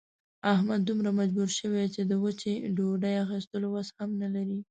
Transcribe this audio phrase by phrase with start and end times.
[0.53, 4.57] احمد دومره مجبور شوی چې د وچې ډوډۍ اخستلو وس هم نه لري.